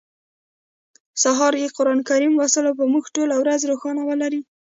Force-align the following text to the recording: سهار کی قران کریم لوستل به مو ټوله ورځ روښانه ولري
سهار 1.23 1.53
کی 1.59 1.67
قران 1.77 1.99
کریم 2.07 2.33
لوستل 2.39 2.65
به 2.77 2.85
مو 2.91 2.99
ټوله 3.15 3.35
ورځ 3.41 3.61
روښانه 3.69 4.01
ولري 4.09 4.41